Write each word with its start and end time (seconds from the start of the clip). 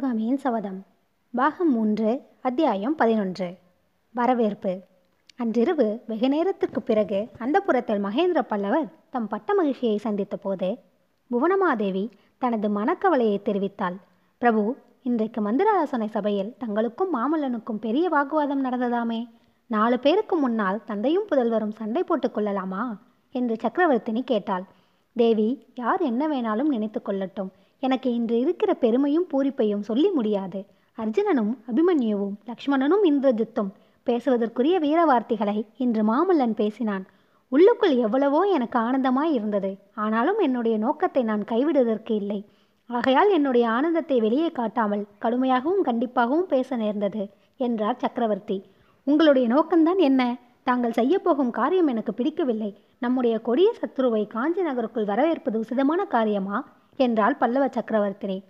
சிவகாமியின் 0.00 0.36
சபதம். 0.36 0.84
பாகம் 1.34 1.72
மூன்று 1.72 2.22
அத்தியாயம் 2.40 2.94
பதினொன்று. 2.94 3.56
வரவேற்பு. 4.10 4.80
அன்றிரவு 5.36 6.02
வெகு 6.06 6.28
நேரத்திற்கு 6.28 6.82
பிறகு 6.82 7.28
அந்தப்புறத்தில் 7.38 8.00
மகேந்திர 8.00 8.40
பல்லவர் 8.40 8.92
தம் 9.10 9.28
பட்ட 9.28 9.54
மகிழ்ச்சியை 9.54 9.96
சந்தித்த 9.96 10.36
போது 10.36 10.78
புவனமாதேவி 11.30 12.10
தனது 12.38 12.68
மனக்கவலையை 12.68 13.40
தெரிவித்தாள். 13.42 13.96
பிரபு 14.38 14.76
இன்றைக்கு 15.02 15.40
மந்திராலோசனை 15.40 16.08
சபையில் 16.08 16.54
தங்களுக்கும் 16.66 17.14
மாமல்லனுக்கும் 17.14 17.78
பெரிய 17.80 18.08
வாக்குவாதம் 18.08 18.64
நடந்ததாமே. 18.64 19.28
நாலு 19.66 19.98
பேருக்கு 19.98 20.36
முன்னால் 20.36 20.84
தந்தையும் 20.84 21.26
புதல்வரும் 21.30 21.76
சண்டை 21.76 22.02
போட்டுக் 22.02 22.34
கொள்ளலாமா? 22.34 23.00
என்று 23.30 23.56
சக்கரவர்த்தினி 23.62 24.20
கேட்டாள். 24.20 24.64
தேவி 25.14 25.66
யார் 25.74 26.00
என்ன 26.00 26.28
வேணாலும் 26.28 26.68
நினைத்து 26.68 27.02
கொள்ளட்டும். 27.04 27.50
எனக்கு 27.82 28.14
இன்று 28.14 28.38
இருக்கிற 28.40 28.74
பெருமையும் 28.74 29.26
பூரிப்பையும் 29.32 29.86
சொல்லி 29.88 30.10
முடியாது. 30.10 30.60
அர்ஜுனனும் 30.98 31.52
அபிமன்யுவும் 31.70 32.34
லக்ஷ்மணனும் 32.46 33.04
இந்திரஜித்தும் 33.04 33.70
பேசுவதற்குரிய 34.06 34.76
வீர 34.78 35.04
வார்த்தைகளை 35.04 35.66
இன்று 35.76 36.02
மாமல்லன் 36.02 36.54
பேசினான். 36.54 37.04
உள்ளுக்குள் 37.48 37.94
எவ்வளவோ 37.96 38.40
எனக்கு 38.46 38.78
ஆனந்தமாய் 38.78 39.32
இருந்தது. 39.32 39.70
ஆனாலும் 39.94 40.38
என்னுடைய 40.38 40.78
நோக்கத்தை 40.78 41.22
நான் 41.22 41.44
கைவிடுவதற்கு 41.44 42.14
இல்லை. 42.14 42.40
ஆகையால் 42.90 43.30
என்னுடைய 43.30 43.68
ஆனந்தத்தை 43.68 44.20
வெளியே 44.20 44.50
காட்டாமல் 44.50 45.06
கடுமையாகவும் 45.20 45.86
கண்டிப்பாகவும் 45.88 46.46
பேச 46.46 46.76
நேர்ந்தது 46.76 47.24
என்றார் 47.56 47.98
சக்கரவர்த்தி. 47.98 48.58
உங்களுடைய 49.06 49.46
நோக்கம்தான் 49.48 50.00
என்ன? 50.08 50.22
தாங்கள் 50.62 50.96
செய்யப்போகும் 50.96 51.50
காரியம் 51.50 51.86
எனக்கு 51.86 52.14
பிடிக்கவில்லை. 52.14 52.70
நம்முடைய 52.98 53.34
கொடிய 53.38 53.68
சத்ருவை 53.80 54.26
காஞ்சி 54.26 54.62
நகருக்குள் 54.62 55.04
வரவேற்பது 55.04 55.56
உசிதமான 55.60 56.00
காரியமா? 56.06 56.58
என்றாள் 56.96 57.34
பல்லவ 57.34 57.66
சக்கரவர்த்தினி. 57.66 58.42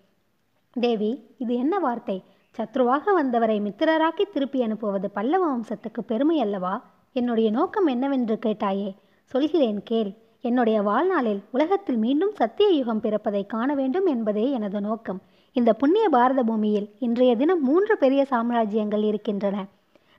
தேவி 0.72 1.24
இது 1.38 1.54
என்ன 1.54 1.78
வார்த்தை? 1.78 2.22
சத்ருவாக 2.58 3.12
வந்தவரை 3.14 3.60
மித்திரராக்கி 3.60 4.22
திருப்பி 4.32 4.62
அனுப்புவது 4.62 5.10
பல்லவ 5.10 5.56
வம்சத்துக்கு 5.56 6.00
பெருமை 6.06 6.40
அல்லவா? 6.40 6.84
என்னுடைய 7.12 7.50
நோக்கம் 7.50 7.86
என்னவென்று 7.86 8.38
கேட்டாயே? 8.46 8.94
சொல்கிறேன் 9.24 9.82
கேள். 9.82 10.12
என்னுடைய 10.40 10.82
வாழ்நாளில் 10.82 11.40
உலகத்தில் 11.50 11.96
மீண்டும் 11.96 12.34
சத்திய 12.34 12.70
யுகம் 12.70 13.00
பிறப்பதை 13.00 13.46
காண 13.46 13.74
வேண்டும் 13.74 14.06
என்பதே 14.06 14.50
எனது 14.50 14.80
நோக்கம். 14.80 15.20
இந்த 15.52 15.72
புண்ணிய 15.72 16.08
பாரத 16.08 16.42
பூமியில் 16.42 16.90
இன்றைய 16.98 17.36
தினம் 17.36 17.62
மூன்று 17.62 17.98
பெரிய 17.98 18.26
சாம்ராஜ்யங்கள் 18.30 19.02
இருக்கின்றன. 19.02 19.66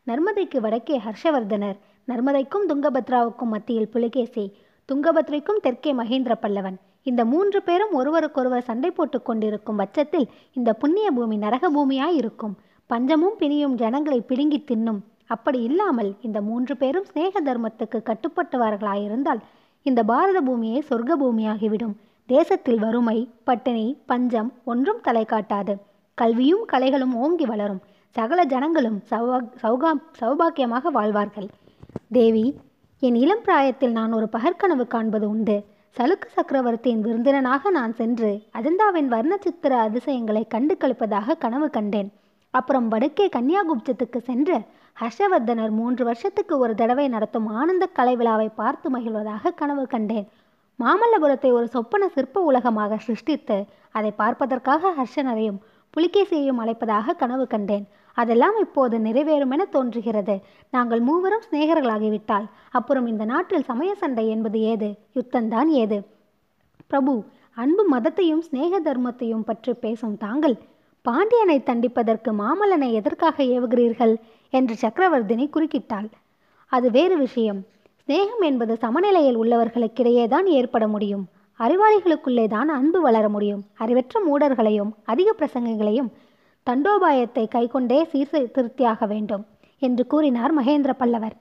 நர்மதைக்கு 0.07 0.57
வடக்கே 0.57 0.99
ஹர்ஷவர்தனர் 0.99 1.77
நர்மதைக்கும் 2.07 2.67
துங்கபத்ராவுக்கும் 2.67 3.53
மத்தியில் 3.53 3.89
புலிகேசி 3.89 4.53
துங்கபத்ரைக்கும் 4.93 5.61
தெற்கே 5.61 5.93
மகேந்திர 5.93 6.35
பல்லவன். 6.41 6.77
இந்த 7.09 7.21
மூன்று 7.25 7.59
பேரும் 7.67 7.93
ஒருவருக்கொருவர் 7.99 8.67
சண்டை 8.69 8.91
போட்டு 8.91 9.21
கொண்டிருக்கும் 9.21 9.79
பட்சத்தில் 9.81 10.27
இந்த 10.53 10.73
புண்ணிய 10.73 11.07
பூமி 11.11 11.37
நரக 11.37 11.65
பூமியாய் 11.77 12.17
இருக்கும். 12.21 12.53
பஞ்சமும் 12.89 13.37
பிணியும் 13.39 13.75
ஜனங்களை 13.81 14.21
பிடுங்கி 14.21 14.59
தின்னும். 14.71 14.99
அப்படி 15.25 15.59
இல்லாமல் 15.61 16.11
இந்த 16.21 16.41
மூன்று 16.41 16.73
பேரும் 16.77 17.07
சிநேக 17.09 17.41
தர்மத்துக்கு 17.47 17.99
கட்டுப்பட்டவர்களாயிருந்தால் 18.09 19.41
இந்த 19.81 20.03
பாரத 20.03 20.41
பூமியே 20.41 20.79
சொர்க்க 20.89 21.11
பூமியாகிவிடும். 21.23 21.95
தேசத்தில் 22.25 22.79
வறுமை 22.79 23.17
பட்டினி 23.43 23.97
பஞ்சம் 24.05 24.49
ஒன்றும் 24.63 25.01
தலை 25.01 25.25
காட்டாது. 25.25 25.73
கல்வியும் 26.17 26.65
கலைகளும் 26.71 27.13
ஓங்கி 27.23 27.45
வளரும். 27.45 27.81
சகல 28.15 28.43
ஜனங்களும் 28.43 28.97
சௌபா 29.09 29.37
சௌகா 29.61 29.91
சௌபாக்கியமாக 30.19 30.91
வாழ்வார்கள். 30.97 31.49
தேவி 32.17 32.45
என் 32.99 33.15
இளம் 33.15 33.43
பிராயத்தில் 33.43 33.91
நான் 33.91 34.11
ஒரு 34.13 34.27
பகற்கனவு 34.31 34.85
காண்பது 34.87 35.29
உண்டு. 35.29 35.55
சலுக்கு 35.97 36.27
சக்கரவர்த்தியின் 36.35 37.01
விருந்தினனாக 37.05 37.69
நான் 37.69 37.93
சென்று 37.93 38.29
அஜந்தாவின் 38.57 39.07
வர்ண 39.13 39.33
சித்திர 39.37 39.73
அதிசயங்களை 39.77 40.43
கண்டு 40.47 40.77
கழிப்பதாக 40.79 41.35
கனவு 41.37 41.67
கண்டேன். 41.69 42.09
அப்புறம் 42.53 42.87
வடக்கே 42.87 43.25
கன்னியாகுப்தத்துக்கு 43.35 44.19
சென்று 44.29 44.57
ஹர்ஷவர்தனர் 44.97 45.73
மூன்று 45.79 46.03
வருஷத்துக்கு 46.05 46.53
ஒரு 46.57 46.75
தடவை 46.75 47.07
நடத்தும் 47.07 47.47
ஆனந்த 47.59 47.85
கலை 47.97 48.15
விழாவை 48.15 48.47
பார்த்து 48.61 48.89
மகிழ்வதாக 48.95 49.53
கனவு 49.55 49.87
கண்டேன். 49.87 50.27
மாமல்லபுரத்தை 50.79 51.51
ஒரு 51.51 51.67
சொப்பன 51.67 52.07
சிற்ப 52.07 52.41
உலகமாக 52.41 52.97
சிருஷ்டித்து 52.97 53.57
அதை 53.91 54.11
பார்ப்பதற்காக 54.11 54.93
ஹர்ஷனரையும் 54.99 55.61
புலிகேசியையும் 55.97 56.61
அழைப்பதாக 56.63 57.15
கனவு 57.15 57.47
கண்டேன். 57.47 57.85
அதெல்லாம் 58.13 58.57
இப்போது 58.59 58.97
நிறைவேறுமென 58.97 59.69
தோன்றுகிறது. 59.69 60.35
நாங்கள் 60.69 60.99
மூவரும் 60.99 61.45
சிநேகர்களாகிவிட்டால் 61.51 62.47
அப்புறம் 62.71 63.07
இந்த 63.07 63.25
நாட்டில் 63.25 63.63
சமய 63.63 63.95
சண்டை 63.95 64.29
என்பது 64.29 64.59
ஏது? 64.61 64.89
யுத்தம்தான் 65.15 65.67
ஏது? 65.67 65.99
பிரபு 66.87 67.23
அன்பு 67.53 67.83
மதத்தையும் 67.91 68.39
சிநேக 68.39 68.79
தர்மத்தையும் 68.79 69.45
பற்றி 69.45 69.73
பேசும் 69.73 70.17
தாங்கள் 70.17 70.55
பாண்டியனை 71.01 71.63
தண்டிப்பதற்கு 71.63 72.31
மாமல்லனை 72.31 72.91
எதற்காக 72.91 73.43
ஏவுகிறீர்கள்? 73.43 74.15
என்று 74.49 74.75
சக்கரவர்த்தினி 74.81 75.45
குறுக்கிட்டாள். 75.49 76.09
அது 76.71 76.91
வேறு 76.91 77.17
விஷயம். 77.17 77.61
சிநேகம் 78.07 78.41
என்பது 78.41 78.77
சமநிலையில் 78.77 79.37
உள்ளவர்களுக்கிடையே 79.37 80.27
தான் 80.27 80.47
ஏற்பட 80.47 80.87
முடியும். 80.87 81.27
அறிவாளிகளுக்குள்ளே 81.59 82.47
தான் 82.47 82.69
அன்பு 82.69 83.01
வளர 83.01 83.29
முடியும். 83.29 83.63
அறிவற்ற 83.77 84.21
மூடர்களையும் 84.27 84.91
அதிக 85.05 85.33
பிரசங்கங்களையும் 85.39 86.11
தண்டோபாயத்தை 86.69 87.47
கைக்கொண்டே 87.47 88.03
சீர்திருத்தியாக 88.03 89.05
வேண்டும் 89.07 89.45
என்று 89.79 90.07
கூறினார் 90.07 90.53
மகேந்திர 90.59 90.93
பல்லவர். 90.93 91.35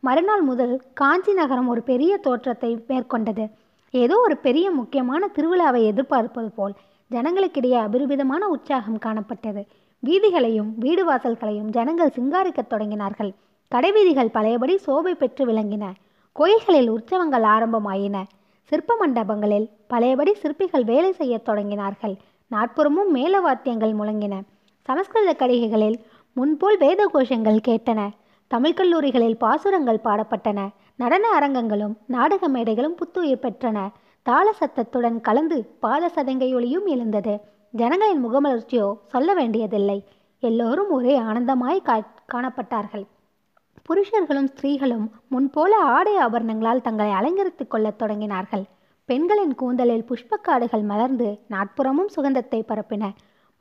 மறுநாள் 0.00 0.40
முதல் 0.40 0.82
காஞ்சி 0.94 1.32
நகரம் 1.32 1.68
ஒரு 1.68 1.82
பெரிய 1.82 2.16
தோற்றத்தை 2.16 2.84
மேற்கொண்டது. 2.88 3.50
ஏதோ 3.90 4.16
ஒரு 4.18 4.36
பெரிய 4.36 4.70
முக்கியமான 4.70 5.30
திருவிழாவை 5.34 5.82
எதிர்பார்ப்பது 5.82 6.50
போல் 6.50 6.74
ஜனங்களுக்கிடையே 7.10 7.78
அபரிமிதமான 7.78 8.48
உற்சாகம் 8.48 8.98
காணப்பட்டது. 8.98 9.66
வீதிகளையும் 10.06 10.70
வீடு 10.76 11.12
வாசல்களையும் 11.12 11.70
ஜனங்கள் 11.70 12.14
சிங்காரிக்கத் 12.16 12.70
தொடங்கினார்கள். 12.70 13.32
கடைவீதிகள் 13.68 14.34
பழையபடி 14.36 14.78
சோபை 14.86 15.14
பெற்று 15.14 15.46
விளங்கின. 15.46 15.84
கோயில்களில் 16.32 16.92
உற்சவங்கள் 16.92 17.46
ஆரம்பமாயின. 17.54 18.22
சிற்ப 18.62 18.94
மண்டபங்களில் 19.00 19.70
பழையபடி 19.88 20.34
சிற்பிகள் 20.34 20.84
வேலை 20.84 21.12
செய்யத் 21.12 21.48
தொடங்கினார்கள். 21.48 22.16
நாற்புறமும் 22.48 23.10
மேல 23.10 23.40
வாத்தியங்கள் 23.40 23.92
முழங்கின. 23.92 24.40
சமஸ்கிருத 24.84 25.32
கடிகைகளில் 25.32 25.98
முன்போல் 26.32 26.78
வேத 26.78 27.10
கோஷங்கள் 27.14 27.60
கேட்டன. 27.68 28.10
தமிழ் 28.46 28.74
கல்லூரிகளில் 28.74 29.36
பாசுரங்கள் 29.36 30.00
பாடப்பட்டன. 30.04 30.68
நடன 30.96 31.28
அரங்கங்களும் 31.40 31.94
நாடக 32.06 32.48
மேடைகளும் 32.48 32.96
புத்துயிர் 33.00 33.42
பெற்றன. 33.42 33.88
தாள 34.22 34.52
சத்தத்துடன் 34.52 35.20
கலந்து 35.20 35.76
பாத 35.80 36.10
சதங்கையொலியும் 36.14 36.86
எழுந்தது. 36.86 37.40
ஜனங்களின் 37.70 38.24
முகமலர்ச்சியோ 38.24 38.88
சொல்ல 39.06 39.34
வேண்டியதில்லை. 39.34 40.04
எல்லோரும் 40.40 40.90
ஒரே 40.90 41.20
ஆனந்தமாய் 41.20 42.02
காணப்பட்டார்கள். 42.32 43.06
புருஷர்களும் 43.88 44.48
ஸ்திரீகளும் 44.48 45.06
முன்போல 45.30 45.74
ஆடை 45.96 46.16
ஆபரணங்களால் 46.16 46.80
தங்களை 46.80 47.12
அலங்கரித்துக் 47.12 47.70
கொள்ளத் 47.70 48.02
தொடங்கினார்கள். 48.02 48.64
பெண்களின் 49.08 49.54
கூந்தலில் 49.54 50.06
புஷ்பக்காடுகள் 50.08 50.82
மலர்ந்து 50.82 51.28
நாட்புறமும் 51.48 52.10
சுகந்தத்தை 52.14 52.58
பரப்பின. 52.62 53.04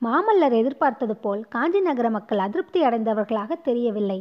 மாமல்லர் 0.02 0.56
எதிர்பார்த்தது 0.58 1.16
போல் 1.16 1.42
காஞ்சி 1.48 1.82
நகர 1.82 2.08
மக்கள் 2.10 2.38
அதிருப்தி 2.38 2.80
அடைந்தவர்களாக 2.86 3.56
தெரியவில்லை. 3.62 4.18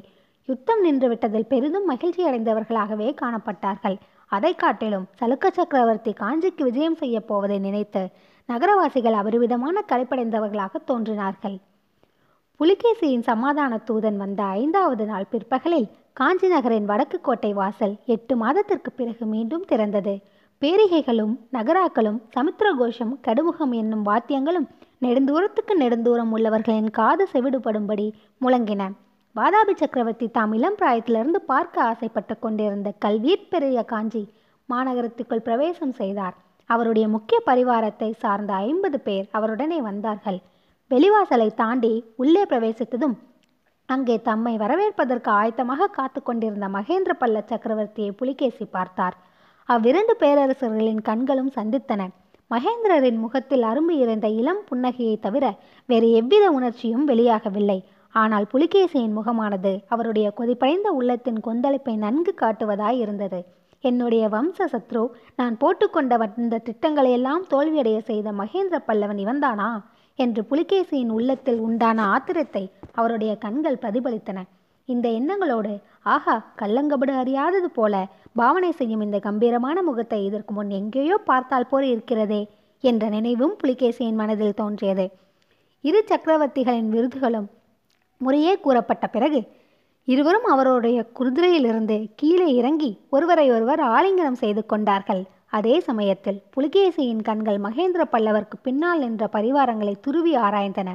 யுத்தம் 0.48 0.82
நின்றுவிட்டதில் 0.84 1.48
பெரிதும் 1.48 1.84
மகிழ்ச்சி 1.84 2.22
அடைந்தவர்களாகவே 2.26 3.08
காணப்பட்டார்கள். 3.22 3.96
அதை 4.26 4.52
காட்டிலும் 4.54 5.08
சலுக்க 5.20 5.50
சக்கரவர்த்தி 5.50 6.12
காஞ்சிக்கு 6.12 6.62
விஜயம் 6.62 6.94
செய்ய 6.94 7.16
போவதை 7.20 7.58
நினைத்து 7.58 8.02
நகரவாசிகள் 8.48 9.18
அபரிவிதமான 9.22 9.82
கலைப்படைந்தவர்களாக 9.90 10.82
தோன்றினார்கள். 10.84 11.58
புலிகேசியின் 12.60 13.26
சமாதான 13.30 13.80
தூதன் 13.88 14.16
வந்த 14.16 14.42
ஐந்தாவது 14.60 15.04
நாள் 15.04 15.30
பிற்பகலில் 15.30 15.90
காஞ்சி 16.12 16.48
நகரின் 16.48 16.88
வடக்கு 16.92 17.20
கோட்டை 17.20 17.52
வாசல் 17.52 17.94
எட்டு 18.06 18.36
மாதத்திற்கு 18.36 18.90
பிறகு 18.92 19.24
மீண்டும் 19.26 19.68
திறந்தது. 19.68 20.16
பேரிகைகளும் 20.62 21.32
நகராக்களும் 21.52 22.18
சமுத்திர 22.34 22.68
கோஷம் 22.78 23.10
கடுமுகம் 23.26 23.72
என்னும் 23.80 24.04
வாத்தியங்களும் 24.06 24.66
நெடுந்தூரத்துக்கு 25.04 25.74
நெடுந்தூரம் 25.82 26.30
உள்ளவர்களின் 26.36 26.88
காது 26.98 27.24
செவிடுபடும்படி 27.32 28.06
முழங்கின. 28.44 28.82
வாதாபி 29.36 29.74
சக்கரவர்த்தி 29.80 30.26
தாம் 30.36 30.54
இளம் 30.58 30.78
பிராயத்திலிருந்து 30.80 31.40
பார்க்க 31.52 31.82
ஆசைப்பட்டு 31.82 32.36
கொண்டிருந்த 32.38 32.92
கல்வீர் 33.04 33.50
பெரிய 33.52 33.82
காஞ்சி 33.92 34.22
மாநகரத்துக்குள் 34.68 35.44
பிரவேசம் 35.48 35.94
செய்தார். 36.00 36.34
அவருடைய 36.70 37.06
முக்கிய 37.08 37.40
பரிவாரத்தை 37.50 38.10
சார்ந்த 38.22 38.52
ஐம்பது 38.70 39.00
பேர் 39.00 39.28
அவருடனே 39.32 39.80
வந்தார்கள். 39.90 40.40
வெளிவாசலை 40.90 41.50
தாண்டி 41.62 41.94
உள்ளே 42.16 42.42
பிரவேசித்ததும் 42.44 43.16
அங்கே 43.88 44.18
தம்மை 44.28 44.56
வரவேற்பதற்கு 44.56 45.30
ஆயத்தமாக 45.40 45.92
காத்து 45.98 46.20
கொண்டிருந்த 46.22 46.68
மகேந்திர 46.68 47.12
பல்ல 47.20 47.46
சக்கரவர்த்தியை 47.50 48.12
புலிகேசி 48.20 48.64
பார்த்தார். 48.76 49.16
அவ்விரண்டு 49.68 50.14
பேரரசர்களின் 50.18 51.00
கண்களும் 51.02 51.50
சந்தித்தன. 51.54 52.02
மகேந்திரரின் 52.50 53.18
முகத்தில் 53.18 53.62
அரும்பு 53.62 53.90
இருந்த 53.90 54.28
இளம் 54.28 54.60
புன்னகையை 54.70 55.18
தவிர 55.20 55.44
வேறு 55.86 56.08
எவ்வித 56.10 56.50
உணர்ச்சியும் 56.50 57.08
வெளியாகவில்லை. 57.08 57.78
ஆனால் 58.14 58.46
புலிகேசியின் 58.52 59.12
முகமானது 59.12 59.72
அவருடைய 59.88 60.32
கொதிப்படைந்த 60.36 60.90
உள்ளத்தின் 60.90 61.40
கொந்தளிப்பை 61.44 61.96
நன்கு 61.96 62.34
காட்டுவதாய் 62.40 62.98
இருந்தது. 62.98 63.40
என்னுடைய 63.80 64.28
வம்ச 64.28 64.68
சத்ரு 64.72 65.02
நான் 65.36 65.56
போட்டுக்கொண்ட 65.56 66.30
இந்த 66.36 66.62
திட்டங்களையெல்லாம் 66.64 67.44
தோல்வியடைய 67.50 67.98
செய்த 67.98 68.32
மகேந்திர 68.32 68.78
பல்லவன் 68.86 69.22
இவன்தானா? 69.24 69.70
என்று 70.14 70.42
புலிகேசியின் 70.50 71.10
உள்ளத்தில் 71.10 71.58
உண்டான 71.58 72.04
ஆத்திரத்தை 72.06 72.70
அவருடைய 72.92 73.36
கண்கள் 73.36 73.82
பிரதிபலித்தன. 73.82 74.38
இந்த 74.88 75.08
எண்ணங்களோடு 75.08 75.72
ஆஹா 76.14 76.34
கள்ளங்கபடு 76.60 77.12
அறியாதது 77.20 77.68
போல 77.78 77.94
பாவனை 78.32 78.72
செய்யும் 78.72 79.00
இந்த 79.00 79.18
கம்பீரமான 79.18 79.82
முகத்தை 79.82 80.24
இதற்கு 80.24 80.52
முன் 80.54 80.70
எங்கேயோ 80.70 81.16
பார்த்தால் 81.30 81.66
போல் 81.66 81.82
இருக்கிறதே 81.82 82.48
என்ற 82.80 83.08
நினைவும் 83.08 83.54
புலிகேசியின் 83.62 84.18
மனதில் 84.20 84.54
தோன்றியது. 84.54 85.06
இரு 85.80 86.04
சக்கரவர்த்திகளின் 86.10 86.90
விருதுகளும் 86.94 87.48
முறையே 88.16 88.52
கூறப்பட்ட 88.58 89.06
பிறகு 89.06 89.40
இருவரும் 90.08 90.44
அவருடைய 90.44 90.98
குதிரையிலிருந்து 91.18 91.96
கீழே 92.14 92.48
இறங்கி 92.54 92.90
ஒருவரை 93.10 93.46
ஒருவர் 93.50 93.80
ஆலிங்கனம் 93.80 94.40
செய்து 94.42 94.66
கொண்டார்கள். 94.66 95.22
அதே 95.50 95.80
சமயத்தில் 95.80 96.42
புலிகேசியின் 96.54 97.22
கண்கள் 97.22 97.58
மகேந்திர 97.58 98.02
பல்லவருக்கு 98.12 98.56
பின்னால் 98.62 98.98
நின்ற 98.98 99.24
பரிவாரங்களை 99.32 99.94
துருவி 100.00 100.34
ஆராய்ந்தன. 100.36 100.92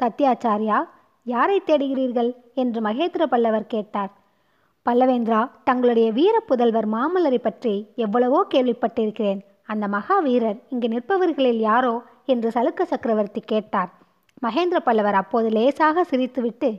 சத்யாச்சாரியா 0.00 0.78
யாரை 1.22 1.58
தேடுகிறீர்கள்? 1.66 2.30
என்று 2.54 2.80
மகேந்திர 2.80 3.22
பல்லவர் 3.26 3.66
கேட்டார். 3.66 4.12
பல்லவேந்திரா 4.86 5.38
தங்களுடைய 5.64 6.12
வீர 6.12 6.36
புதல்வர் 6.48 6.88
மாமல்லரை 6.94 7.38
பற்றி 7.38 7.72
எவ்வளவோ 7.96 8.40
கேள்விப்பட்டிருக்கிறேன். 8.54 9.40
அந்த 9.72 9.88
மகா 9.88 10.16
வீரர் 10.20 10.58
இங்கு 10.68 10.88
நிற்பவர்களில் 10.88 11.62
யாரோ 11.70 11.94
என்று 12.24 12.48
சலுக்க 12.50 12.82
சக்கரவர்த்தி 12.82 13.40
கேட்டார். 13.40 13.90
மகேந்திர 14.42 14.78
பல்லவர் 14.78 15.14
அப்போது 15.14 15.48
லேசாக 15.50 16.04
சிரித்துவிட்டு 16.10 16.70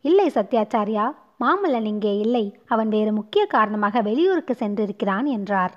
இல்லை 0.00 0.28
சத்யாச்சாரியா 0.34 1.06
மாமல்லன் 1.44 1.88
இங்கே 1.92 2.12
இல்லை. 2.18 2.44
அவன் 2.66 2.88
வேறு 2.88 3.12
முக்கிய 3.12 3.42
காரணமாக 3.46 4.00
வெளியூருக்கு 4.00 4.54
சென்றிருக்கிறான் 4.58 5.26
என்றார். 5.36 5.74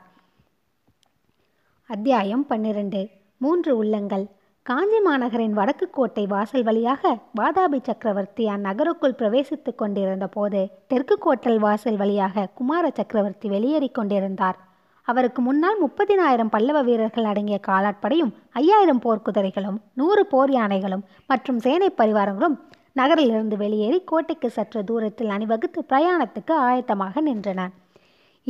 அத்தியாயம் 1.90 2.46
பன்னிரண்டு. 2.46 3.02
மூன்று 3.38 3.72
உள்ளங்கள். 3.78 4.26
காஞ்சி 4.70 4.98
மாநகரின் 5.06 5.56
வடக்கு 5.60 5.86
கோட்டை 5.90 6.24
வாசல் 6.28 6.64
வழியாக 6.64 7.12
வாதாபி 7.40 7.78
சக்கரவர்த்தி 7.88 8.44
அந்நகருக்குள் 8.48 9.16
பிரவேசித்துக் 9.20 9.78
கொண்டிருந்த 9.82 10.26
போது 10.28 10.60
தெற்கு 10.92 11.16
கோட்டல் 11.18 11.58
வாசல் 11.60 11.98
வழியாக 12.02 12.46
குமார 12.58 12.92
சக்கரவர்த்தி 13.00 13.50
வெளியேறிக் 13.50 13.96
கொண்டிருந்தார். 13.98 14.60
அவருக்கு 15.08 15.42
முன்னால் 15.42 15.82
முப்பதினாயிரம் 15.86 16.54
பல்லவ 16.56 16.84
வீரர்கள் 16.90 17.30
அடங்கிய 17.32 17.60
காலாட்படையும் 17.68 18.32
ஐயாயிரம் 18.62 19.04
போர்க்குதிரைகளும் 19.06 19.82
நூறு 19.94 20.26
போர் 20.26 20.54
யானைகளும் 20.60 21.06
மற்றும் 21.28 21.60
சேனை 21.60 21.92
பரிவாரங்களும் 21.98 22.58
நகரிலிருந்து 22.94 23.58
வெளியேறி 23.58 24.02
கோட்டைக்கு 24.04 24.50
சற்று 24.50 24.84
தூரத்தில் 24.84 25.36
அணிவகுத்து 25.38 25.82
பிரயாணத்துக்கு 25.90 26.56
ஆயத்தமாக 26.70 27.22
நின்றன. 27.30 27.64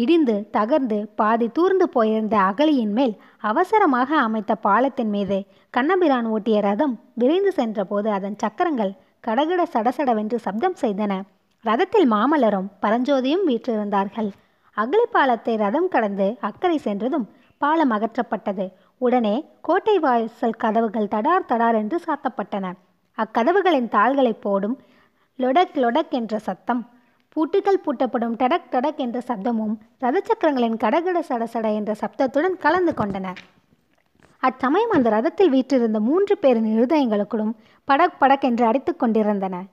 இடிந்து 0.02 0.36
தகர்ந்து 0.58 0.98
பாதி 1.16 1.48
தூர்ந்து 1.48 1.86
போயிருந்த 1.90 2.36
அகலியின் 2.40 2.94
மேல் 2.98 3.14
அவசரமாக 3.50 4.10
அமைத்த 4.18 4.52
பாலத்தின் 4.56 5.10
மீது 5.10 5.38
கண்ணபிரான் 5.74 6.28
ஓட்டிய 6.28 6.58
ரதம் 6.62 6.96
விரைந்து 7.14 7.52
சென்றபோது 7.52 8.10
அதன் 8.12 8.38
சக்கரங்கள் 8.38 8.94
கடகட 9.20 9.62
சடசடவென்று 9.74 10.38
சப்தம் 10.46 10.78
செய்தன. 10.82 11.14
ரதத்தில் 11.66 12.08
மாமல்லரும் 12.14 12.70
பரஞ்சோதியும் 12.82 13.48
வீற்றிருந்தார்கள். 13.48 14.30
அகழி 14.78 15.06
பாலத்தை 15.12 15.54
ரதம் 15.56 15.88
கடந்து 15.88 16.28
அக்கறை 16.40 16.78
சென்றதும் 16.78 17.26
பாலம் 17.62 17.92
அகற்றப்பட்டது. 17.92 18.66
உடனே 19.02 19.36
கோட்டை 19.62 19.96
வாசல் 20.00 20.60
கதவுகள் 20.64 21.12
தடார் 21.16 21.50
தடார் 21.50 21.78
என்று 21.82 21.98
சாத்தப்பட்டன. 22.06 22.66
அக்கதவுகளின் 23.18 23.90
தாள்களை 23.90 24.34
போடும் 24.46 24.78
லொடக் 25.40 25.78
லொடக் 25.84 26.16
என்ற 26.20 26.40
சத்தம் 26.48 26.82
பூட்டுகள் 27.36 27.84
பூட்டப்படும் 27.86 28.36
டடக் 28.36 28.70
டடக் 28.72 28.96
என்ற 28.96 29.22
சப்தமும் 29.28 29.74
ரதச்சக்கரங்களின் 30.02 30.78
கடகட 30.78 31.24
சடசட 31.30 31.74
என்ற 31.74 31.96
சப்தத்துடன் 32.02 32.58
கலந்து 32.58 32.94
கொண்டன. 32.98 33.28
அச்சமயம் 34.40 34.90
அந்த 34.90 35.10
ரதத்தில் 35.10 35.50
வீற்றிருந்த 35.50 36.00
மூன்று 36.00 36.38
பேரின் 36.38 36.70
இருதயங்களுக்குள்ளும் 36.76 37.54
படக் 37.88 38.18
படக் 38.20 38.42
என்று 38.42 38.66
அடித்து 38.66 38.96
கொண்டிருந்தன. 38.96 39.64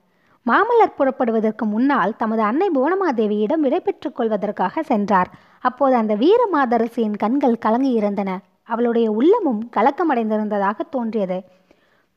மாமல்லர் 0.45 0.97
புறப்படுவதற்கு 0.97 1.65
முன்னால் 1.65 2.15
தமது 2.15 2.41
அன்னை 2.41 2.67
புவனமாதேவியிடம் 2.69 3.63
விடைபெற்றுக் 3.65 4.15
கொள்வதற்காக 4.15 4.83
சென்றார். 4.83 5.29
அப்போது 5.59 5.95
அந்த 5.95 6.15
வீர 6.15 6.41
மாதரசியின் 6.53 7.17
கண்கள் 7.17 7.61
கலங்கியிருந்தன 7.65 8.37
அவளுடைய 8.63 9.11
உள்ளமும் 9.11 9.69
கலக்கமடைந்திருந்ததாக 9.75 10.77
தோன்றியது. 10.89 11.39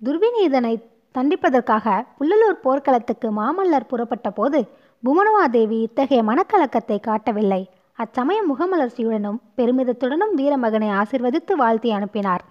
துர்விநீதனை 0.05 0.75
தண்டிப்பதற்காக 1.19 2.05
புல்லலூர் 2.19 2.63
போர்க்களத்துக்கு 2.63 3.29
மாமல்லர் 3.33 3.89
புறப்பட்ட 3.89 4.31
போது 4.31 4.61
புவனவாதேவி 5.05 5.81
இத்தகைய 5.81 6.23
மனக்கலக்கத்தை 6.23 7.01
காட்டவில்லை. 7.01 7.69
அச்சமயம் 7.93 8.49
முகமலர்ச்சியுடனும் 8.49 9.39
பெருமிதத்துடனும் 9.57 10.35
வீரமகனை 10.37 10.89
ஆசிர்வதித்து 10.91 11.53
வாழ்த்தி 11.57 11.91
அனுப்பினார். 11.91 12.45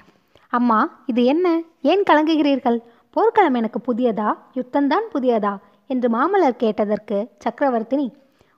அம்மா 0.50 1.04
இது 1.06 1.24
என்ன? 1.24 1.62
ஏன் 1.82 2.04
கலங்குகிறீர்கள்? 2.10 2.80
போர்க்களம் 3.10 3.54
எனக்கு 3.54 3.94
புதியதா? 3.94 4.34
யுத்தந்தான் 4.56 5.06
புதியதா? 5.14 5.58
என்று 5.88 6.10
மாமல்லர் 6.10 6.58
கேட்டதற்கு 6.58 7.28
சக்கரவர்த்தினி 7.38 8.12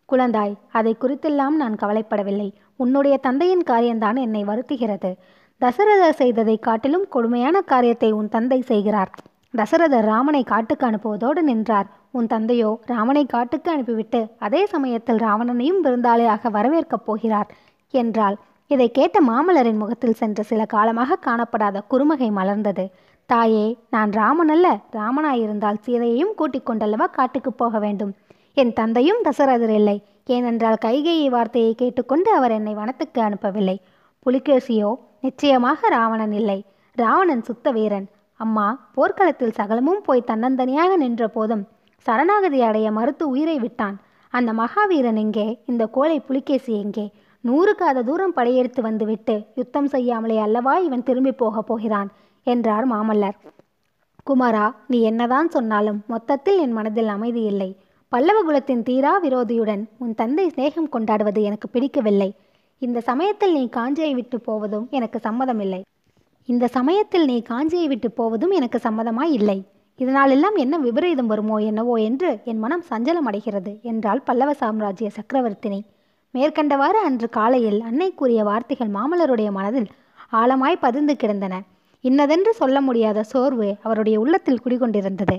குழந்தாய் 0.09 0.55
அதை 0.71 0.95
குறித்தெல்லாம் 1.01 1.55
நான் 1.55 1.75
கவலைப்படவில்லை. 1.75 2.51
உன்னுடைய 2.75 3.17
தந்தையின் 3.17 3.63
காரியம்தான் 3.63 4.15
என்னை 4.15 4.43
வருத்துகிறது. 4.43 5.15
தசரதர் 5.61 6.09
செய்ததை 6.09 6.57
காட்டிலும் 6.57 7.07
கொடுமையான 7.09 7.61
காரியத்தை 7.61 8.11
உன் 8.11 8.29
தந்தை 8.29 8.61
செய்கிறார். 8.61 9.11
தசரதர் 9.57 10.05
ராமனை 10.05 10.43
காட்டுக்கு 10.43 10.85
அனுப்புவதோடு 10.87 11.41
நின்றார். 11.41 11.99
உன் 12.13 12.27
தந்தையோ 12.27 12.69
ராமனை 12.85 13.25
காட்டுக்கு 13.25 13.71
அனுப்பிவிட்டு 13.71 14.19
அதே 14.37 14.65
சமயத்தில் 14.65 15.17
ராவணனையும் 15.17 15.81
விருந்தாளியாக 15.83 16.49
வரவேற்கப் 16.51 17.05
போகிறார் 17.05 17.49
என்றாள். 17.93 18.35
இதை 18.67 18.87
கேட்ட 18.91 19.17
மாமல்லரின் 19.21 19.77
முகத்தில் 19.77 20.13
சென்ற 20.13 20.43
சில 20.43 20.65
காலமாக 20.65 21.17
காணப்படாத 21.25 21.77
குறுமகை 21.87 22.29
மலர்ந்தது. 22.31 22.85
தாயே 23.25 23.65
நான் 23.89 24.11
ராமன் 24.11 24.49
அல்ல 24.49 24.67
ராமனாயிருந்தால் 24.91 25.81
சீதையையும் 25.85 26.33
கூட்டிக் 26.35 26.67
கொண்டல்லவா 26.69 27.07
காட்டுக்கு 27.11 27.53
போக 27.53 27.79
வேண்டும்? 27.79 28.13
என் 28.53 28.73
தந்தையும் 28.73 29.21
தசரதர் 29.23 29.75
இல்லை. 29.79 29.97
ஏனென்றால் 30.25 30.81
கைகேயி 30.85 31.27
வார்த்தையை 31.29 31.73
கேட்டுக்கொண்டு 31.75 32.29
அவர் 32.33 32.51
என்னை 32.51 32.73
வனத்துக்கு 32.73 33.21
அனுப்பவில்லை. 33.21 33.77
புலிகேசியோ 34.25 34.89
நிச்சயமாக 35.21 35.89
ராவணன் 35.89 36.31
இல்லை. 36.31 36.59
ராவணன் 36.97 37.43
சுத்த 37.43 37.71
வீரன் 37.71 38.07
அம்மா 38.39 38.67
போர்க்களத்தில் 38.93 39.57
சகலமும் 39.57 40.01
போய் 40.01 40.27
தன்னந்தனியாக 40.27 40.91
நின்ற 40.95 41.27
போதும் 41.27 41.63
சரணாகதி 42.05 42.61
அடைய 42.61 42.91
மறுத்து 42.91 43.29
உயிரை 43.29 43.59
விட்டான். 43.59 43.97
அந்த 44.29 44.53
மகாவீரன் 44.53 45.15
எங்கே? 45.15 45.63
இந்த 45.65 45.87
கோழை 45.87 46.19
புலிகேசி 46.19 46.73
எங்கே? 46.79 47.05
நூறு 47.41 47.75
காத 47.75 48.01
தூரம் 48.01 48.33
படையெடுத்து 48.33 48.81
வந்துவிட்டு 48.81 49.35
யுத்தம் 49.55 49.87
செய்யாமலே 49.87 50.37
அல்லவா 50.37 50.77
இவன் 50.77 51.03
திரும்பி 51.03 51.31
போகப் 51.31 51.67
போகிறான்? 51.67 52.09
என்றார் 52.43 52.87
மாமல்லர். 52.91 53.37
குமாரா 54.27 54.65
நீ 54.87 55.01
என்னதான் 55.01 55.49
சொன்னாலும் 55.49 55.99
மொத்தத்தில் 56.07 56.59
என் 56.59 56.71
மனதில் 56.71 57.07
அமைதி 57.07 57.41
இல்லை. 57.41 57.69
பல்லவ 58.09 58.41
குலத்தின் 58.41 58.83
தீரா 58.83 59.21
விரோதியுடன் 59.23 59.83
உன் 59.97 60.15
தந்தை 60.15 60.45
சிநேகம் 60.47 60.89
கொண்டாடுவது 60.89 61.41
எனக்கு 61.43 61.69
பிடிக்கவில்லை. 61.69 62.29
இந்த 62.81 62.99
சமயத்தில் 62.99 63.53
நீ 63.53 63.69
காஞ்சியை 63.71 64.13
விட்டு 64.13 64.39
போவதும் 64.39 64.87
எனக்கு 64.89 65.19
சம்மதமில்லை. 65.23 65.81
இந்த 66.45 66.67
சமயத்தில் 66.67 67.25
நீ 67.25 67.41
காஞ்சியை 67.49 67.87
விட்டு 67.87 68.11
போவதும் 68.11 68.51
எனக்கு 68.51 68.79
சம்மதமாய் 68.83 69.35
இல்லை. 69.39 69.59
இதனாலெல்லாம் 70.01 70.55
என்ன 70.55 70.75
விபரீதம் 70.77 71.27
வருமோ 71.27 71.57
என்னவோ 71.57 71.95
என்று 71.95 72.29
என் 72.43 72.57
மனம் 72.57 72.85
சஞ்சலம் 72.89 73.27
அடைகிறது 73.29 73.71
என்றாள் 73.81 74.21
பல்லவ 74.21 74.53
சாம்ராஜ்ய 74.53 75.09
சக்கரவர்த்தினி. 75.17 75.79
மேற்கண்டவாறு 76.33 76.99
அன்று 77.07 77.29
காலையில் 77.29 77.79
அன்னை 77.81 78.13
கூறிய 78.13 78.43
வார்த்தைகள் 78.43 78.89
மாமல்லருடைய 78.89 79.49
மனதில் 79.51 79.89
ஆழமாய் 80.31 80.83
பதிந்து 80.85 81.13
கிடந்தன. 81.13 81.55
இன்னதென்று 82.03 82.53
சொல்ல 82.53 82.77
முடியாத 82.81 83.23
சோர்வு 83.23 83.67
அவருடைய 83.81 84.19
உள்ளத்தில் 84.19 84.61
குடிகொண்டிருந்தது. 84.65 85.37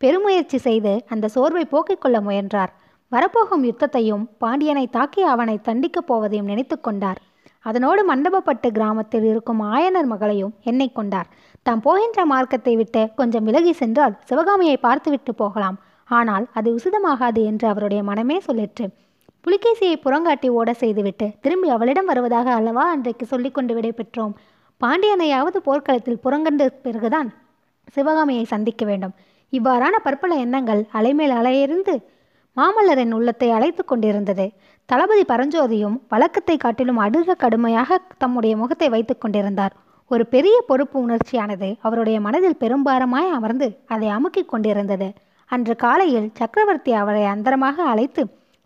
பெருமுயற்சி 0.00 0.58
செய்து 0.58 0.92
அந்த 1.08 1.28
சோர்வை 1.28 1.64
போக்கிக் 1.64 2.00
கொள்ள 2.00 2.18
முயன்றார். 2.20 2.72
வரப்போகும் 3.12 3.64
யுத்தத்தையும் 3.64 4.24
பாண்டியனை 4.38 4.86
தாக்கி 4.90 5.22
அவனை 5.22 5.56
தண்டிக்கப் 5.64 6.08
போவதையும் 6.08 6.50
நினைத்து 6.52 6.80
கொண்டார். 6.80 7.20
அதனோடு 7.60 8.02
மண்டபப்பட்டு 8.10 8.68
கிராமத்தில் 8.70 9.24
இருக்கும் 9.24 9.60
ஆயனர் 9.72 10.08
மகளையும் 10.12 10.52
எண்ணெய் 10.62 10.96
கொண்டார். 10.98 11.28
தாம் 11.66 11.82
போகின்ற 11.86 12.20
மார்க்கத்தை 12.30 12.72
விட்டு 12.78 13.00
கொஞ்சம் 13.18 13.46
விலகி 13.48 13.72
சென்றால் 13.80 14.14
சிவகாமியை 14.28 14.76
பார்த்துவிட்டு 14.84 15.32
போகலாம். 15.40 15.76
ஆனால் 16.08 16.44
அது 16.58 16.68
உசிதமாகாது 16.76 17.40
என்று 17.50 17.66
அவருடைய 17.72 18.00
மனமே 18.08 18.36
சொல்லிற்று. 18.46 18.86
புலிகேசியை 19.44 19.96
புறங்காட்டி 20.04 20.48
ஓட 20.58 20.70
செய்துவிட்டு 20.80 21.26
திரும்பி 21.44 21.68
அவளிடம் 21.74 22.08
வருவதாக 22.10 22.48
அல்லவா 22.58 22.84
அன்றைக்கு 22.94 23.26
சொல்லிக்கொண்டு 23.32 23.74
விடை 23.76 23.92
பெற்றோம் 23.98 24.32
பாண்டியனையாவது 24.80 25.58
போர்க்களத்தில் 25.66 26.22
புறங்கண்ட 26.24 26.66
பிறகுதான் 26.86 27.28
சிவகாமியை 27.96 28.44
சந்திக்க 28.54 28.82
வேண்டும். 28.90 29.14
இவ்வாறான 29.52 29.94
பற்பல 30.06 30.32
எண்ணங்கள் 30.44 30.82
அலைமேல் 30.98 31.36
அலையிருந்து 31.40 31.94
மாமல்லரின் 32.56 33.14
உள்ளத்தை 33.18 33.48
அழைத்து 33.56 33.82
கொண்டிருந்தது. 33.84 34.46
தளபதி 34.88 35.24
பரஞ்சோதியும் 35.32 35.96
வழக்கத்தை 36.08 36.56
காட்டிலும் 36.56 37.00
அடுக 37.06 37.36
கடுமையாக 37.44 38.00
தம்முடைய 38.22 38.54
முகத்தை 38.62 38.88
வைத்துக் 38.94 39.22
கொண்டிருந்தார். 39.22 39.74
ஒரு 40.10 40.24
பெரிய 40.26 40.56
பொறுப்பு 40.66 40.96
உணர்ச்சியானது 41.06 41.68
அவருடைய 41.86 42.20
மனதில் 42.20 42.60
பெரும்பாரமாய் 42.60 43.28
அமர்ந்து 43.36 43.66
அதை 43.86 44.08
அமுக்கிக் 44.08 44.48
கொண்டிருந்தது. 44.52 45.08
அன்று 45.50 45.74
காலையில் 45.76 46.26
சக்கரவர்த்தி 46.38 46.92
அவரை 46.92 47.24
அந்தரமாக 47.24 47.76
அழைத்து 47.82 48.22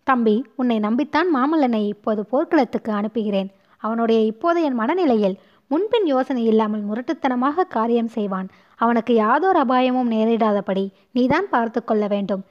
தம்பி 0.07 0.35
உன்னை 0.57 0.79
நம்பித்தான் 0.79 1.29
மாமல்லனை 1.35 1.81
இப்போது 1.87 2.23
போர்க்களத்துக்கு 2.31 2.91
அனுப்புகிறேன். 2.93 3.51
அவனுடைய 3.77 4.21
இப்போதைய 4.33 4.69
மனநிலையில் 4.81 5.37
முன்பின் 5.71 6.07
யோசனை 6.07 6.45
இல்லாமல் 6.45 6.87
முரட்டுத்தனமாக 6.89 7.67
காரியம் 7.77 8.11
செய்வான். 8.17 8.49
அவனுக்கு 8.81 9.15
யாதோர் 9.15 9.61
அபாயமும் 9.65 10.11
நேரிடாதபடி 10.11 10.85
நீதான் 11.11 11.49
பார்த்து 11.51 11.83
கொள்ள 11.85 12.07
வேண்டும். 12.07 12.43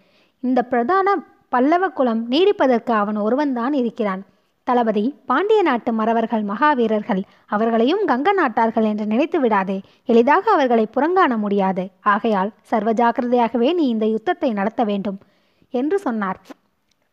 இந்த 0.43 0.59
பிரதான 0.63 1.15
பல்லவ 1.49 1.89
குலம் 1.89 2.21
நீடிப்பதற்கு 2.31 2.93
அவன் 3.01 3.19
ஒருவன்தான் 3.25 3.73
இருக்கிறான். 3.73 4.23
தளபதி 4.67 5.15
பாண்டிய 5.25 5.61
நாட்டு 5.61 5.91
மறவர்கள் 5.93 6.43
மகாவீரர்கள் 6.43 7.21
அவர்களையும் 7.45 8.03
கங்க 8.07 8.29
நாட்டார்கள் 8.37 8.83
என்று 8.83 9.05
நினைத்து 9.05 9.39
விடாதே. 9.39 9.81
எளிதாக 10.05 10.51
அவர்களை 10.51 10.85
புறங்காண 10.95 11.37
முடியாது. 11.37 11.83
ஆகையால் 12.01 12.51
சர்வ 12.61 12.91
ஜாக்கிரதையாகவே 12.91 13.73
நீ 13.73 13.87
இந்த 13.87 14.05
யுத்தத்தை 14.05 14.53
நடத்த 14.53 14.83
வேண்டும் 14.83 15.19
என்று 15.69 15.99
சொன்னார். 15.99 16.39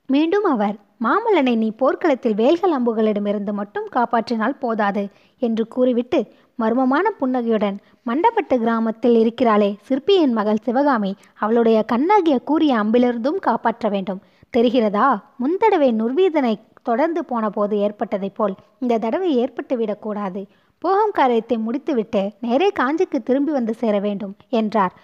மீண்டும் 0.07 0.45
அவர் 0.45 0.77
மாமல்லனை 1.05 1.57
நீ 1.57 1.69
போர்க்களத்தில் 1.77 2.35
வேல்கள் 2.35 2.77
அம்புகளிடமிருந்து 2.79 3.53
மட்டும் 3.53 3.87
காப்பாற்றினால் 3.95 4.59
போதாது 4.59 5.05
என்று 5.39 5.69
கூறிவிட்டு 5.69 6.19
மர்மமான 6.59 7.07
புன்னகையுடன் 7.19 7.77
மண்டபட்டு 8.03 8.57
கிராமத்தில் 8.59 9.17
இருக்கிறாளே 9.17 9.71
சிற்பியின் 9.83 10.33
மகள் 10.33 10.65
சிவகாமி 10.65 11.13
அவளுடைய 11.35 11.85
கண்ணாகிய 11.93 12.39
கூறிய 12.39 12.73
அம்பிலிருந்தும் 12.77 13.39
காப்பாற்ற 13.41 13.89
வேண்டும். 13.89 14.21
தெரிகிறதா? 14.57 15.09
முந்தடவை 15.39 15.93
நுர்வீதனை 15.93 16.55
தொடர்ந்து 16.83 17.21
போன 17.25 17.51
போது 17.51 17.75
ஏற்பட்டதைப் 17.87 18.37
போல் 18.39 18.55
இந்த 18.79 18.99
தடவை 18.99 19.31
ஏற்பட்டுவிடக்கூடாது 19.43 20.43
போகம் 20.85 21.01
போகும் 21.01 21.17
காரியத்தை 21.19 21.57
முடித்துவிட்டு 21.59 22.21
நேரே 22.41 22.69
காஞ்சிக்கு 22.79 23.19
திரும்பி 23.23 23.53
வந்து 23.53 23.73
சேர 23.75 23.95
வேண்டும் 24.01 24.35
என்றார். 24.61 24.95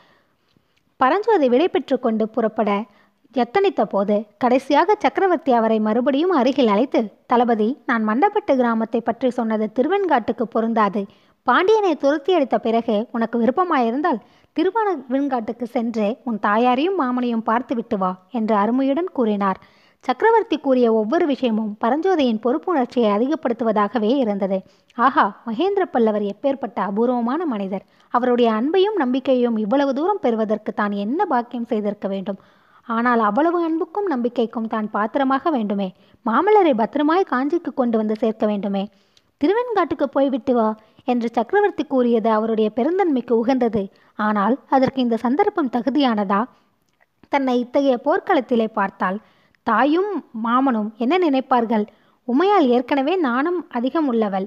பரஞ்சோதி 1.00 1.47
விடை 1.49 1.66
பெற்று 1.68 1.97
கொண்டு 1.99 2.25
புறப்பட 2.28 2.71
எத்தனித்த 3.35 3.83
போது 3.85 4.16
கடைசியாக 4.42 4.97
சக்கரவர்த்தி 4.99 5.52
அவரை 5.52 5.78
மறுபடியும் 5.80 6.30
அருகில் 6.30 6.71
அழைத்து 6.75 7.00
தளபதி 7.26 7.68
நான் 7.87 8.04
மண்டப்பட்டு 8.09 8.52
கிராமத்தை 8.56 9.00
பற்றி 9.00 9.30
சொன்னது 9.30 9.66
திருவெண்காட்டுக்கு 9.78 10.47
பொருந்தாது. 10.54 11.02
பாண்டியனை 11.47 11.92
துரத்தி 11.97 12.33
அடித்த 12.37 12.56
பிறகு 12.59 12.97
உனக்கு 13.11 13.38
விருப்பமாயிருந்தால் 13.38 14.23
திருவனவெண்காட்டுக்கு 14.56 15.66
சென்று 15.76 16.06
உன் 16.25 16.38
தாயாரையும் 16.38 17.00
மாமனையும் 17.00 17.47
பார்த்துவிட்டு 17.50 17.99
வா 17.99 18.12
என்று 18.30 18.54
அருமையுடன் 18.54 19.11
கூறினார். 19.12 19.61
சக்கரவர்த்தி 20.06 20.56
கூறிய 20.64 20.86
ஒவ்வொரு 20.92 21.25
விஷயமும் 21.30 21.70
பரஞ்சோதியின் 21.82 22.42
பொறுப்புணர்ச்சியை 22.44 23.08
அதிகப்படுத்துவதாகவே 23.16 24.10
இருந்தது. 24.25 24.58
ஆஹா 24.98 25.25
மகேந்திர 25.46 25.84
பல்லவர் 25.94 26.25
எப்பேற்பட்ட 26.32 26.78
அபூர்வமான 26.88 27.40
மனிதர். 27.54 27.84
அவருடைய 28.14 28.48
அன்பையும் 28.58 29.00
நம்பிக்கையையும் 29.02 29.56
இவ்வளவு 29.64 29.92
தூரம் 29.98 30.22
பெறுவதற்கு 30.25 30.72
தான் 30.72 30.94
என்ன 31.04 31.20
பாக்கியம் 31.32 31.68
செய்திருக்க 31.72 32.08
வேண்டும்? 32.08 32.38
ஆனால் 32.88 33.22
அவ்வளவு 33.28 33.58
அன்புக்கும் 33.68 34.08
நம்பிக்கைக்கும் 34.14 34.70
தான் 34.75 34.88
பாத்திரமாக 34.96 35.50
வேண்டுமே. 35.50 35.88
மாமல்லரை 36.26 36.75
பத்திரமாய் 36.82 37.30
காஞ்சிக்கு 37.32 37.70
கொண்டு 37.75 37.96
வந்து 38.00 38.16
சேர்க்க 38.22 38.44
வேண்டுமே. 38.46 38.84
திருவெண்காட்டுக்கு 39.40 40.06
போய்விட்டு 40.16 40.52
வா 40.54 40.68
என்று 41.04 41.28
சக்கரவர்த்தி 41.38 41.84
கூறியது 41.84 42.30
அவருடைய 42.30 42.68
பெருந்தன்மைக்கு 42.76 43.34
உகந்தது. 43.42 43.82
ஆனால் 44.18 44.54
அதற்கு 44.76 45.00
இந்த 45.06 45.16
சந்தர்ப்பம் 45.25 45.72
தகுதியானதா? 45.76 46.40
தன்னை 47.32 47.54
இத்தகைய 47.64 47.96
போர்க்களத்திலே 48.06 48.68
பார்த்தால் 48.78 49.18
தாயும் 49.66 50.11
மாமனும் 50.44 50.90
என்ன 50.96 51.14
நினைப்பார்கள்? 51.18 51.85
உமையால் 52.28 52.66
ஏற்கனவே 52.66 53.14
நாணம் 53.16 53.58
அதிகம் 53.68 54.08
உள்ளவள் 54.08 54.46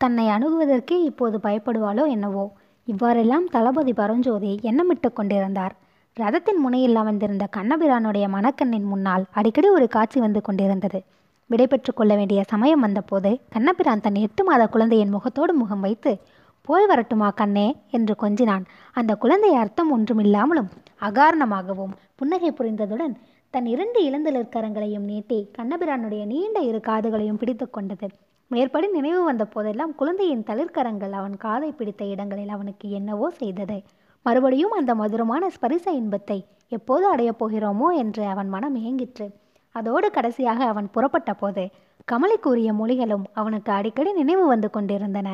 தன்னை 0.00 0.24
அணுகுவதற்கு 0.28 0.94
இப்போது 1.02 1.36
பயப்படுவாளோ 1.42 2.04
என்னவோ? 2.06 2.44
இவ்வாறெல்லாம் 2.88 3.46
தளபதி 3.50 3.92
பரஞ்சோதி 3.92 4.52
எண்ணமிட்டு 4.62 5.08
கொண்டிருந்தார். 5.12 5.74
ரதத்தின் 6.16 6.60
முனையில் 6.60 6.96
அமர்ந்திருந்த 6.96 7.44
கண்ணபிரானுடைய 7.56 8.26
மணக்கண்ணின் 8.28 8.88
முன்னால் 8.92 9.26
அடிக்கடி 9.32 9.68
ஒரு 9.68 9.86
காட்சி 9.88 10.18
வந்து 10.20 10.40
கொண்டிருந்தது. 10.40 11.00
விடைபெற்று 11.50 11.92
கொள்ள 11.94 12.12
வேண்டிய 12.16 12.42
சமயம் 12.52 12.80
வந்தபோது 12.80 13.30
கண்ணபிரான் 13.48 14.04
தன் 14.06 14.18
எட்டு 14.26 14.42
மாத 14.44 14.62
குழந்தையின் 14.66 15.14
முகத்தோடு 15.16 15.54
முகம் 15.54 15.80
வைத்து 15.80 16.12
போய் 16.62 16.86
வரட்டுமா 16.86 17.28
கண்ணே? 17.34 17.76
என்று 17.90 18.14
கொஞ்சினான். 18.20 18.64
அந்த 18.92 19.14
குழந்தை 19.14 19.54
அர்த்தம் 19.54 19.90
ஒன்றுமில்லாமலும் 19.90 20.68
அகாரணமாகவும் 21.00 21.94
புன்னகை 22.14 22.50
புரிந்ததுடன் 22.50 23.14
தன் 23.50 23.66
இரண்டு 23.66 24.00
இளந்தளிர்கரங்களையும் 24.10 25.08
நீட்டி 25.10 25.38
கண்ணபிரானுடைய 25.58 26.26
நீண்ட 26.26 26.60
இரு 26.60 26.78
காதுகளையும் 26.78 27.40
பிடித்து 27.40 27.70
கொண்டது. 27.70 28.08
மேற்படி 28.50 28.88
நினைவு 28.88 29.24
வந்த 29.24 29.44
போதெல்லாம் 29.44 29.94
குழந்தையின் 29.94 30.46
தளிர்கரங்கள் 30.46 31.10
அவன் 31.10 31.36
காதை 31.36 31.72
பிடித்த 31.72 32.04
இடங்களில் 32.04 32.48
அவனுக்கு 32.48 32.90
என்னவோ 32.90 33.30
செய்தது. 33.30 33.82
மறுபடியும் 34.22 34.70
அந்த 34.70 34.94
மதுரமான 34.94 35.48
ஸ்பரிச 35.48 35.86
இன்பத்தை 35.90 36.44
எப்போது 36.68 37.04
அடையப் 37.08 37.40
போகிறோமோ 37.42 37.88
என்று 37.96 38.24
அவன் 38.24 38.48
மனம் 38.48 38.76
ஏங்கிற்று. 38.76 39.26
அதோடு 39.74 40.10
கடைசியாக 40.10 40.64
அவன் 40.64 40.90
புறப்பட்ட 40.90 41.32
போது 41.34 41.64
கமலை 42.12 42.36
கூறிய 42.40 42.72
மொழிகளும் 42.72 43.24
அவனுக்கு 43.32 43.72
அடிக்கடி 43.72 44.12
நினைவு 44.12 44.46
வந்து 44.46 44.70
கொண்டிருந்தன. 44.70 45.28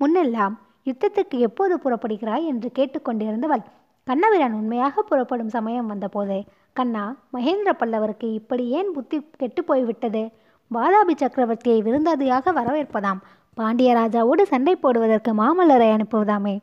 முன்னெல்லாம் 0.00 0.54
யுத்தத்துக்கு 0.86 1.36
எப்போது 1.38 1.74
புறப்படுகிறாய் 1.76 2.44
என்று 2.44 2.68
கேட்டுக்கொண்டிருந்தவள் 2.78 3.64
கண்ணவிரான் 4.06 4.56
உண்மையாக 4.60 5.02
புறப்படும் 5.02 5.48
சமயம் 5.48 5.86
வந்தபோது 5.86 6.36
கண்ணா 6.76 7.04
மகேந்திர 7.32 7.70
பல்லவருக்கு 7.80 8.28
இப்படி 8.32 8.64
ஏன் 8.68 8.90
புத்தி 8.92 9.18
கெட்டு 9.36 9.64
போய்விட்டது? 9.64 10.22
வாதாபி 10.70 11.14
சக்கரவர்த்தியை 11.16 11.78
விருந்தாதியாக 11.82 12.52
வரவேற்பதாம். 12.52 13.20
பாண்டிய 13.54 13.90
ராஜாவோடு 13.94 14.42
சண்டை 14.42 14.74
போடுவதற்கு 14.76 15.32
மாமல்லரை 15.34 15.88
அனுப்புவதாமே. 15.96 16.54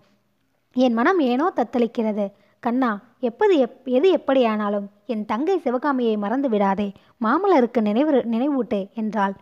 என் 0.76 0.94
மனம் 0.94 1.20
ஏனோ 1.20 1.46
தத்தளிக்கிறது. 1.56 2.26
கண்ணா 2.64 2.92
எப்போது 3.20 3.54
எப் 3.58 3.88
எது 3.98 4.08
எப்படியானாலும் 4.10 4.88
என் 5.06 5.26
தங்கை 5.26 5.56
சிவகாமியை 5.60 6.18
மறந்து 6.18 6.50
விடாதே 6.50 6.88
மாமல்லருக்கு 7.22 7.82
நினைவு 7.82 8.12
நினைவூட்டு 8.34 8.80
என்றாள். 8.94 9.36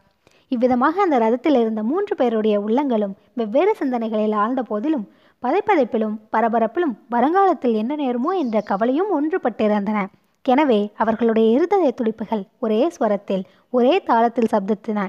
இவ்விதமாக 0.51 1.01
அந்த 1.01 1.15
ரதத்தில் 1.19 1.59
இருந்த 1.59 1.81
மூன்று 1.83 2.13
பேருடைய 2.15 2.55
உள்ளங்களும் 2.61 3.17
வெவ்வேறு 3.33 3.73
சிந்தனைகளில் 3.79 4.35
ஆழ்ந்த 4.35 4.61
போதிலும் 4.63 5.05
பதைப்பதைப்பிலும் 5.43 6.15
பரபரப்பிலும் 6.31 6.95
வருங்காலத்தில் 7.09 7.75
என்ன 7.75 7.95
நேருமோ 7.95 8.31
என்ற 8.37 8.57
கவலையும் 8.61 9.11
ஒன்றுபட்டிருந்தன. 9.17 9.99
எனவே 10.45 10.79
அவர்களுடைய 10.95 11.47
இருதய 11.55 11.91
துடிப்புகள் 11.91 12.43
ஒரே 12.59 12.81
ஸ்வரத்தில் 12.87 13.43
ஒரே 13.73 13.93
தாளத்தில் 14.07 14.51
சப்தித்தன 14.51 14.99